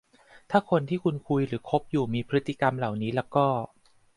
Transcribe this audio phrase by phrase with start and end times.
[0.51, 3.47] ถ้าคนที่คุณคุยหรือคบอยู่มีพฤติกรรมเหล่านี้ละก็